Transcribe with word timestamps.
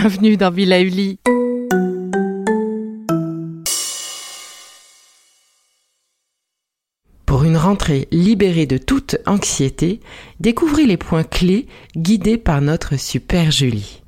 bienvenue 0.00 0.36
dans 0.36 0.52
Villa 0.52 0.80
Uli. 0.80 1.18
Pour 7.26 7.42
une 7.42 7.56
rentrée 7.56 8.06
libérée 8.12 8.66
de 8.66 8.78
toute 8.78 9.16
anxiété, 9.26 9.98
découvrez 10.38 10.86
les 10.86 10.96
points 10.96 11.24
clés 11.24 11.66
guidés 11.96 12.38
par 12.38 12.60
notre 12.60 12.96
super 12.96 13.50
Julie. 13.50 14.04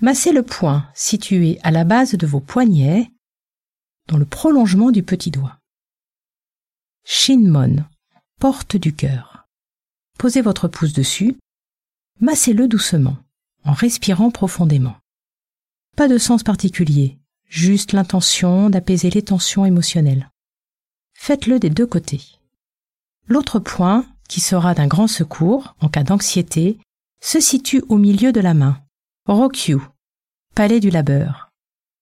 Massez 0.00 0.32
le 0.32 0.42
point 0.42 0.88
situé 0.94 1.60
à 1.62 1.70
la 1.70 1.84
base 1.84 2.16
de 2.16 2.26
vos 2.26 2.40
poignets, 2.40 3.08
dans 4.08 4.18
le 4.18 4.26
prolongement 4.26 4.90
du 4.90 5.04
petit 5.04 5.30
doigt. 5.30 5.60
Shinmon, 7.04 7.84
porte 8.40 8.76
du 8.76 8.96
cœur. 8.96 9.46
Posez 10.18 10.40
votre 10.40 10.66
pouce 10.66 10.92
dessus, 10.92 11.36
massez-le 12.18 12.66
doucement, 12.66 13.16
en 13.62 13.74
respirant 13.74 14.32
profondément. 14.32 14.96
De 16.08 16.16
sens 16.16 16.42
particulier, 16.42 17.18
juste 17.46 17.92
l'intention 17.92 18.70
d'apaiser 18.70 19.10
les 19.10 19.20
tensions 19.20 19.66
émotionnelles. 19.66 20.30
Faites-le 21.12 21.58
des 21.58 21.68
deux 21.68 21.86
côtés. 21.86 22.22
L'autre 23.28 23.58
point, 23.58 24.06
qui 24.26 24.40
sera 24.40 24.72
d'un 24.72 24.86
grand 24.86 25.06
secours 25.06 25.74
en 25.78 25.88
cas 25.90 26.02
d'anxiété, 26.02 26.78
se 27.22 27.38
situe 27.38 27.84
au 27.90 27.98
milieu 27.98 28.32
de 28.32 28.40
la 28.40 28.54
main. 28.54 28.80
Rokyu, 29.26 29.76
palais 30.54 30.80
du 30.80 30.88
labeur. 30.88 31.50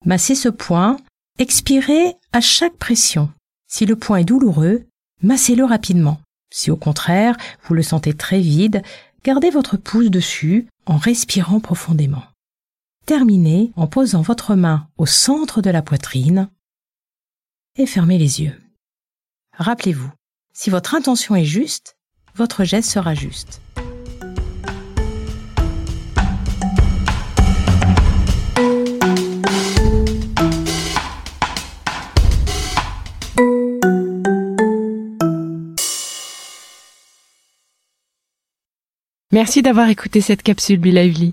Massez 0.06 0.36
ce 0.36 0.48
point, 0.48 0.96
expirez 1.40 2.14
à 2.32 2.40
chaque 2.40 2.76
pression. 2.76 3.30
Si 3.66 3.84
le 3.84 3.96
point 3.96 4.18
est 4.18 4.24
douloureux, 4.24 4.86
massez-le 5.22 5.64
rapidement. 5.64 6.20
Si 6.50 6.70
au 6.70 6.76
contraire, 6.76 7.36
vous 7.64 7.74
le 7.74 7.82
sentez 7.82 8.14
très 8.14 8.40
vide, 8.40 8.80
gardez 9.24 9.50
votre 9.50 9.76
pouce 9.76 10.08
dessus 10.10 10.68
en 10.86 10.98
respirant 10.98 11.58
profondément. 11.58 12.22
Terminez 13.08 13.72
en 13.76 13.86
posant 13.86 14.20
votre 14.20 14.54
main 14.54 14.86
au 14.98 15.06
centre 15.06 15.62
de 15.62 15.70
la 15.70 15.80
poitrine 15.80 16.50
et 17.76 17.86
fermez 17.86 18.18
les 18.18 18.42
yeux. 18.42 18.52
Rappelez-vous, 19.56 20.10
si 20.52 20.68
votre 20.68 20.94
intention 20.94 21.34
est 21.34 21.46
juste, 21.46 21.96
votre 22.34 22.64
geste 22.64 22.90
sera 22.90 23.14
juste. 23.14 23.62
Merci 39.32 39.62
d'avoir 39.62 39.88
écouté 39.88 40.20
cette 40.20 40.42
capsule 40.42 40.78
Bilauli. 40.78 41.32